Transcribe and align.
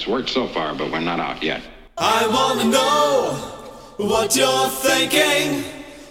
It's 0.00 0.08
worked 0.08 0.30
so 0.30 0.46
far, 0.46 0.74
but 0.74 0.90
we're 0.90 1.00
not 1.00 1.20
out 1.20 1.42
yet. 1.42 1.60
I 1.98 2.26
wanna 2.26 2.64
know 2.70 3.34
what 3.98 4.34
you're 4.34 4.70
thinking. 4.70 5.62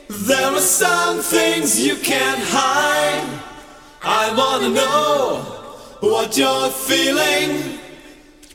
There 0.08 0.52
are 0.52 0.62
some 0.62 1.18
things 1.22 1.84
you 1.84 1.96
can't 1.96 2.40
hide. 2.40 3.28
I 4.04 4.32
wanna 4.38 4.70
know 4.70 5.42
what 6.02 6.38
you're 6.38 6.70
feeling. 6.70 7.80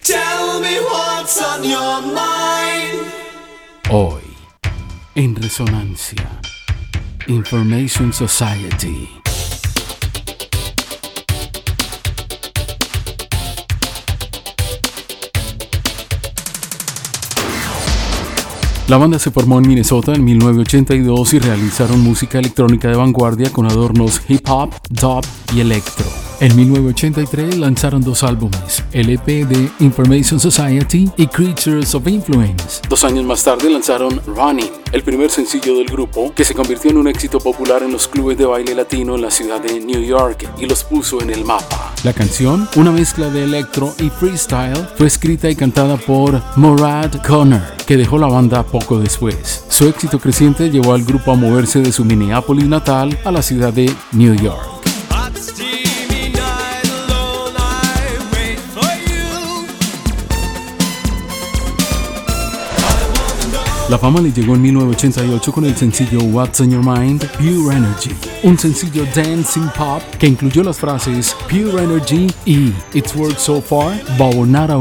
Tell 0.05 0.61
me 0.61 0.79
what's 0.79 1.43
on 1.43 1.65
your 1.65 2.01
mind. 2.15 3.13
Hoy, 3.89 4.23
en 5.17 5.35
Resonancia, 5.35 6.31
Information 7.27 8.13
Society. 8.13 9.24
La 18.87 18.99
banda 18.99 19.19
se 19.19 19.31
formó 19.31 19.59
en 19.59 19.67
Minnesota 19.67 20.13
en 20.13 20.23
1982 20.23 21.33
y 21.33 21.39
realizaron 21.39 22.03
música 22.03 22.39
electrónica 22.39 22.87
de 22.87 22.97
vanguardia 22.97 23.51
con 23.51 23.65
adornos 23.65 24.21
hip 24.29 24.47
hop, 24.47 24.75
dub 24.91 25.25
y 25.55 25.61
electro. 25.61 26.05
En 26.41 26.55
1983 26.55 27.57
lanzaron 27.57 28.03
dos 28.03 28.23
álbumes, 28.23 28.85
el 28.93 29.09
EP 29.09 29.25
de 29.25 29.71
Information 29.81 30.39
Society 30.39 31.11
y 31.17 31.27
Creatures 31.29 31.95
of 31.95 32.07
Influence. 32.07 32.83
Dos 32.87 33.05
años 33.05 33.25
más 33.25 33.43
tarde 33.43 33.71
lanzaron 33.71 34.21
Running, 34.27 34.71
el 34.93 35.03
primer 35.03 35.31
sencillo 35.31 35.79
del 35.79 35.87
grupo, 35.87 36.35
que 36.35 36.45
se 36.45 36.55
convirtió 36.55 36.91
en 36.91 36.99
un 36.99 37.09
éxito 37.09 37.39
popular 37.39 37.83
en 37.83 37.91
los 37.91 38.07
clubes 38.07 38.37
de 38.37 38.45
baile 38.45 38.75
latino 38.75 39.15
en 39.15 39.23
la 39.23 39.31
ciudad 39.31 39.63
de 39.63 39.81
New 39.81 40.03
York 40.03 40.47
y 40.59 40.67
los 40.67 40.85
puso 40.85 41.23
en 41.23 41.31
el 41.31 41.43
mapa. 41.47 41.94
La 42.05 42.13
canción, 42.13 42.69
una 42.77 42.93
mezcla 42.93 43.31
de 43.31 43.45
electro 43.45 43.95
y 43.99 44.11
freestyle, 44.11 44.77
fue 44.95 45.07
escrita 45.07 45.49
y 45.49 45.57
cantada 45.57 45.97
por 45.97 46.43
Morad 46.55 47.11
Connor, 47.27 47.63
que 47.87 47.97
dejó 47.97 48.19
la 48.19 48.27
banda 48.27 48.63
poco 48.63 48.99
después. 48.99 49.65
Su 49.71 49.89
éxito 49.89 50.19
creciente 50.19 50.69
llevó 50.69 50.93
al 50.93 51.05
grupo 51.05 51.33
a 51.33 51.35
moverse 51.35 51.81
de 51.81 51.93
su 51.93 52.05
Minneapolis 52.05 52.67
natal 52.67 53.19
a 53.25 53.33
la 53.33 53.41
ciudad 53.41 53.73
de 53.73 53.91
New 54.13 54.35
York. 54.35 54.94
La 63.91 63.99
fama 63.99 64.23
le 64.23 64.33
llegó 64.33 64.55
en 64.55 64.63
1988 64.63 65.53
con 65.53 65.67
el 65.67 65.77
sencillo 65.77 66.19
What's 66.33 66.59
on 66.61 66.71
Your 66.71 66.83
Mind, 66.83 67.23
Pure 67.37 67.77
Energy, 67.77 68.13
un 68.43 68.59
sencillo 68.59 69.05
dancing 69.15 69.69
pop 69.77 70.03
que 70.19 70.27
incluyó 70.27 70.63
las 70.63 70.79
frases 70.79 71.37
Pure 71.51 71.85
Energy 71.85 72.29
y 72.47 72.73
It's 72.95 73.15
Worked 73.15 73.39
So 73.39 73.61
Far, 73.61 74.01
but 74.17 74.33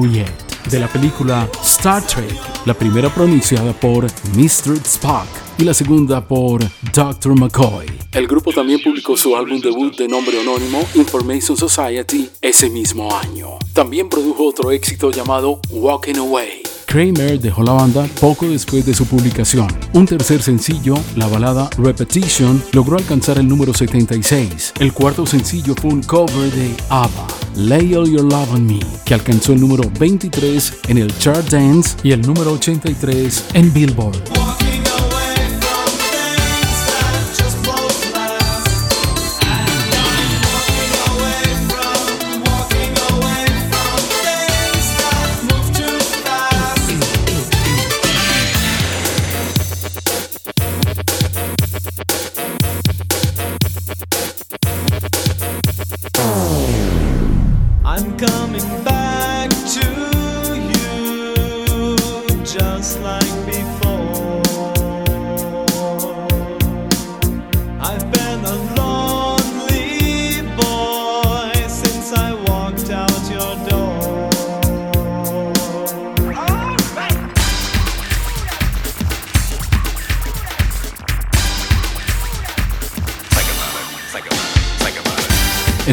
yet, 0.09 0.31
de 0.71 0.79
la 0.79 0.87
película 0.87 1.49
Star 1.63 2.01
Trek, 2.07 2.33
la 2.65 2.73
primera 2.73 3.13
pronunciada 3.13 3.73
por 3.73 4.05
Mr. 4.37 4.77
Spock 4.85 5.27
y 5.57 5.65
la 5.65 5.73
segunda 5.73 6.25
por 6.25 6.61
Dr. 6.93 7.37
McCoy. 7.37 7.87
El 8.13 8.25
grupo 8.25 8.53
también 8.53 8.79
publicó 8.81 9.17
su 9.17 9.35
álbum 9.35 9.59
debut 9.59 9.97
de 9.97 10.07
nombre 10.07 10.39
anónimo 10.39 10.79
Information 10.95 11.57
Society 11.57 12.29
ese 12.39 12.69
mismo 12.69 13.13
año. 13.13 13.59
También 13.73 14.07
produjo 14.07 14.47
otro 14.47 14.71
éxito 14.71 15.11
llamado 15.11 15.59
Walking 15.71 16.15
Away. 16.15 16.72
Kramer 16.93 17.39
dejó 17.39 17.63
la 17.63 17.71
banda 17.71 18.05
poco 18.21 18.47
después 18.47 18.85
de 18.85 18.93
su 18.93 19.07
publicación. 19.07 19.65
Un 19.93 20.05
tercer 20.05 20.43
sencillo, 20.43 20.93
la 21.15 21.25
balada 21.25 21.67
Repetition, 21.79 22.63
logró 22.71 22.97
alcanzar 22.97 23.39
el 23.39 23.47
número 23.47 23.73
76. 23.73 24.73
El 24.79 24.93
cuarto 24.93 25.25
sencillo 25.25 25.73
fue 25.73 25.91
un 25.91 26.03
cover 26.03 26.51
de 26.51 26.69
ABBA, 26.89 27.27
Lay 27.55 27.95
All 27.95 28.11
Your 28.11 28.31
Love 28.31 28.53
on 28.53 28.67
Me, 28.67 28.79
que 29.05 29.15
alcanzó 29.15 29.53
el 29.53 29.61
número 29.61 29.89
23 29.99 30.81
en 30.89 30.99
el 30.99 31.17
Chart 31.17 31.49
Dance 31.49 31.97
y 32.03 32.11
el 32.11 32.21
número 32.21 32.51
83 32.51 33.43
en 33.55 33.73
Billboard. 33.73 34.42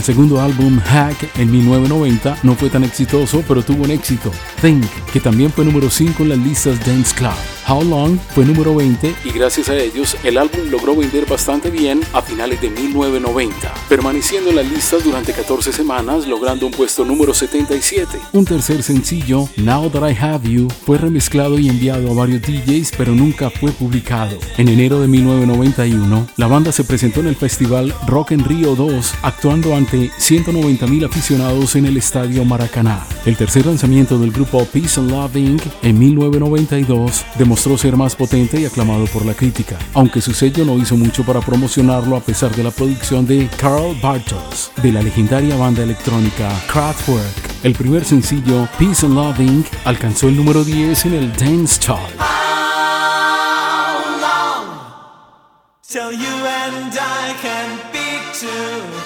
El 0.00 0.04
segundo 0.04 0.40
álbum, 0.40 0.80
Hack, 0.80 1.28
en 1.36 1.50
1990, 1.50 2.38
no 2.42 2.54
fue 2.54 2.70
tan 2.70 2.84
exitoso, 2.84 3.44
pero 3.46 3.62
tuvo 3.62 3.84
un 3.84 3.90
éxito, 3.90 4.32
Think, 4.62 4.86
que 5.12 5.20
también 5.20 5.52
fue 5.52 5.62
número 5.62 5.90
5 5.90 6.22
en 6.22 6.28
las 6.30 6.38
listas 6.38 6.86
Dance 6.86 7.14
Club. 7.14 7.59
How 7.70 7.84
Long 7.84 8.18
fue 8.34 8.44
número 8.44 8.74
20 8.74 9.14
y 9.24 9.30
gracias 9.30 9.68
a 9.68 9.76
ellos 9.76 10.16
el 10.24 10.38
álbum 10.38 10.70
logró 10.70 10.96
vender 10.96 11.24
bastante 11.26 11.70
bien 11.70 12.00
a 12.12 12.20
finales 12.20 12.60
de 12.60 12.68
1990, 12.68 13.72
permaneciendo 13.88 14.50
en 14.50 14.56
las 14.56 14.66
listas 14.66 15.04
durante 15.04 15.32
14 15.32 15.72
semanas, 15.72 16.26
logrando 16.26 16.66
un 16.66 16.72
puesto 16.72 17.04
número 17.04 17.32
77. 17.32 18.18
Un 18.32 18.44
tercer 18.44 18.82
sencillo, 18.82 19.48
Now 19.56 19.88
That 19.88 20.10
I 20.10 20.16
Have 20.20 20.50
You, 20.50 20.66
fue 20.84 20.98
remezclado 20.98 21.60
y 21.60 21.68
enviado 21.68 22.10
a 22.10 22.14
varios 22.14 22.42
DJs, 22.42 22.90
pero 22.98 23.14
nunca 23.14 23.50
fue 23.50 23.70
publicado. 23.70 24.36
En 24.56 24.66
enero 24.66 25.00
de 25.00 25.06
1991, 25.06 26.26
la 26.38 26.46
banda 26.48 26.72
se 26.72 26.82
presentó 26.82 27.20
en 27.20 27.28
el 27.28 27.36
festival 27.36 27.94
Rock 28.08 28.32
en 28.32 28.44
Rio 28.44 28.74
2, 28.74 29.14
actuando 29.22 29.76
ante 29.76 30.10
190.000 30.10 31.06
aficionados 31.06 31.76
en 31.76 31.86
el 31.86 31.96
estadio 31.96 32.44
Maracaná. 32.44 33.06
El 33.24 33.36
tercer 33.36 33.66
lanzamiento 33.66 34.18
del 34.18 34.32
grupo 34.32 34.64
Peace 34.64 34.98
and 34.98 35.12
Love 35.12 35.36
Inc. 35.36 35.62
en 35.82 35.98
1992 36.00 37.24
demostró 37.38 37.59
ser 37.60 37.94
más 37.94 38.16
potente 38.16 38.58
y 38.58 38.64
aclamado 38.64 39.04
por 39.06 39.26
la 39.26 39.34
crítica, 39.34 39.76
aunque 39.92 40.22
su 40.22 40.32
sello 40.32 40.64
no 40.64 40.78
hizo 40.78 40.96
mucho 40.96 41.24
para 41.24 41.40
promocionarlo 41.40 42.16
a 42.16 42.20
pesar 42.20 42.54
de 42.56 42.62
la 42.62 42.70
producción 42.70 43.26
de 43.26 43.50
Carl 43.58 43.94
Bartos 44.00 44.72
de 44.82 44.90
la 44.90 45.02
legendaria 45.02 45.56
banda 45.56 45.82
electrónica 45.82 46.48
Kraftwerk. 46.72 47.62
El 47.62 47.74
primer 47.74 48.04
sencillo, 48.06 48.66
Peace 48.78 49.04
and 49.04 49.14
Love 49.14 49.40
Inc., 49.40 49.66
alcanzó 49.84 50.28
el 50.28 50.36
número 50.36 50.64
10 50.64 51.04
en 51.06 51.14
el 51.14 51.32
Dance 51.36 51.78
Chart. 51.78 52.00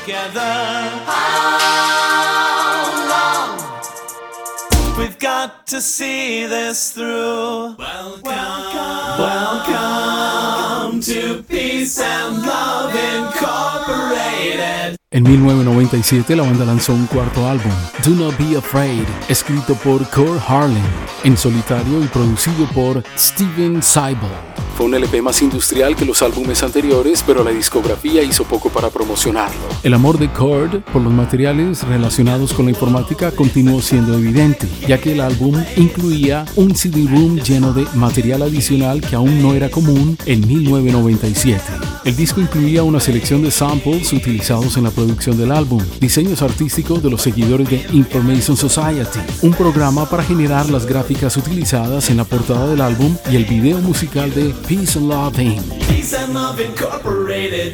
Together? 0.06 0.94
We've 4.96 5.18
got 5.18 5.66
to 5.66 5.80
see 5.80 6.46
this 6.46 6.92
through? 6.92 7.76
Welcome, 7.78 9.18
welcome 9.18 11.00
to 11.00 11.42
Peace 11.48 12.00
and 12.00 12.42
Love 12.42 12.94
Incorporated. 12.94 14.96
En 15.10 15.22
1997 15.22 16.34
la 16.34 16.42
banda 16.42 16.64
lanzó 16.64 16.92
un 16.92 17.06
cuarto 17.06 17.48
álbum, 17.48 17.72
Do 18.04 18.10
Not 18.10 18.36
Be 18.36 18.56
Afraid, 18.56 19.04
escrito 19.28 19.74
por 19.76 20.08
Core 20.10 20.40
Harlan, 20.46 20.82
en 21.22 21.36
solitario 21.36 22.02
y 22.02 22.08
producido 22.08 22.66
por 22.74 23.02
Steven 23.16 23.82
Seibel. 23.82 24.30
Fue 24.76 24.86
un 24.86 24.94
LP 24.94 25.22
más 25.22 25.40
industrial 25.40 25.94
que 25.94 26.04
los 26.04 26.20
álbumes 26.20 26.64
anteriores, 26.64 27.22
pero 27.24 27.44
la 27.44 27.52
discografía 27.52 28.24
hizo 28.24 28.42
poco 28.42 28.70
para 28.70 28.90
promocionarlo. 28.90 29.60
El 29.84 29.94
amor 29.94 30.18
de 30.18 30.28
Cord 30.32 30.80
por 30.92 31.00
los 31.00 31.12
materiales 31.12 31.84
relacionados 31.84 32.52
con 32.52 32.64
la 32.64 32.72
informática 32.72 33.30
continuó 33.30 33.80
siendo 33.80 34.14
evidente, 34.14 34.66
ya 34.88 35.00
que 35.00 35.12
el 35.12 35.20
álbum 35.20 35.62
incluía 35.76 36.44
un 36.56 36.74
CD-ROOM 36.74 37.36
lleno 37.38 37.72
de 37.72 37.86
material 37.94 38.42
adicional 38.42 39.00
que 39.00 39.14
aún 39.14 39.40
no 39.40 39.54
era 39.54 39.70
común 39.70 40.18
en 40.26 40.46
1997. 40.46 41.62
El 42.04 42.16
disco 42.16 42.40
incluía 42.40 42.82
una 42.82 43.00
selección 43.00 43.42
de 43.42 43.50
samples 43.50 44.12
utilizados 44.12 44.76
en 44.76 44.84
la 44.84 44.90
producción 44.90 45.38
del 45.38 45.52
álbum, 45.52 45.82
diseños 46.00 46.42
artísticos 46.42 47.02
de 47.02 47.08
los 47.08 47.22
seguidores 47.22 47.70
de 47.70 47.86
Information 47.92 48.58
Society, 48.58 49.20
un 49.40 49.54
programa 49.54 50.04
para 50.10 50.22
generar 50.22 50.68
las 50.68 50.84
gráficas 50.84 51.36
utilizadas 51.38 52.10
en 52.10 52.18
la 52.18 52.24
portada 52.24 52.66
del 52.66 52.82
álbum 52.82 53.16
y 53.30 53.36
el 53.36 53.46
video 53.46 53.78
musical 53.78 54.34
de 54.34 54.52
Peace 54.66 54.96
and 54.96 55.10
Love 55.10 56.58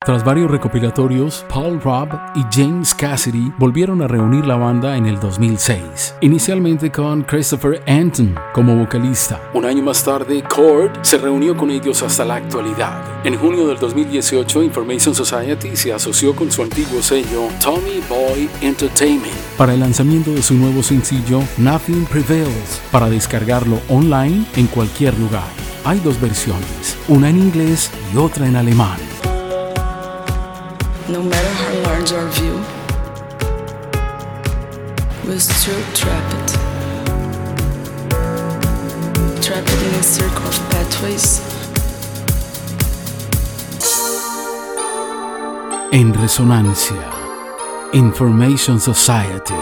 Tras 0.05 0.25
varios 0.25 0.51
recopilatorios, 0.51 1.45
Paul 1.49 1.81
Robb 1.81 2.09
y 2.35 2.45
James 2.51 2.93
Cassidy 2.95 3.53
volvieron 3.59 4.03
a 4.03 4.09
reunir 4.09 4.45
la 4.45 4.57
banda 4.57 4.97
en 4.97 5.07
el 5.07 5.21
2006, 5.21 6.17
inicialmente 6.21 6.91
con 6.91 7.23
Christopher 7.23 7.81
Anton 7.87 8.35
como 8.53 8.75
vocalista. 8.75 9.41
Un 9.55 9.67
año 9.67 9.85
más 9.85 10.03
tarde, 10.03 10.43
Cord 10.43 10.91
se 11.03 11.19
reunió 11.19 11.57
con 11.57 11.71
ellos 11.71 12.03
hasta 12.03 12.25
la 12.25 12.37
actualidad. 12.37 13.25
En 13.25 13.39
junio 13.39 13.69
del 13.69 13.79
2018, 13.79 14.63
Information 14.65 15.15
Society 15.15 15.77
se 15.77 15.93
asoció 15.93 16.35
con 16.35 16.51
su 16.51 16.63
antiguo 16.63 17.01
sello 17.03 17.49
Tommy 17.63 18.01
Boy 18.09 18.51
Entertainment 18.63 19.35
para 19.57 19.75
el 19.75 19.81
lanzamiento 19.81 20.33
de 20.33 20.43
su 20.43 20.55
nuevo 20.55 20.83
sencillo 20.83 21.41
Nothing 21.57 22.05
Prevails 22.07 22.81
para 22.91 23.09
descargarlo 23.09 23.81
online 23.89 24.45
en 24.57 24.67
cualquier 24.67 25.17
lugar. 25.19 25.70
Hay 25.85 25.99
dos 26.00 26.21
versiones, 26.21 26.97
una 27.09 27.31
en 27.31 27.38
inglés 27.38 27.91
y 28.12 28.19
otra 28.19 28.47
en 28.47 28.56
alemán. 28.56 28.99
No 31.09 31.23
matter 31.23 31.53
how 31.55 31.75
large 31.91 32.12
our 32.12 32.29
view, 32.32 32.61
we'll 35.27 35.41
still 35.41 35.82
trap 35.94 36.23
it. 36.32 36.53
Trap 39.43 39.65
it 39.65 39.82
in 39.82 39.94
a 39.99 40.03
circle 40.03 40.47
of 40.47 40.61
pathways. 40.71 41.41
En 45.93 46.12
resonancia, 46.15 47.11
Information 47.93 48.79
Society. 48.79 49.55